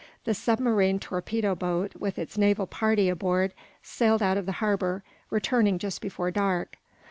[0.23, 3.53] The submarine torpedo boat, with its naval party aboard,
[3.83, 6.77] sailed out of the harbor, returning just before dark.